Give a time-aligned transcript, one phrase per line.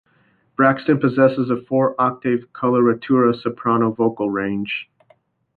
[0.55, 4.89] Braxton possesses a four octave coloratura soprano vocal range.